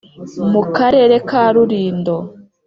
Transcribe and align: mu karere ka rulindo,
mu 0.51 0.61
karere 0.75 1.15
ka 1.29 1.43
rulindo, 1.53 2.15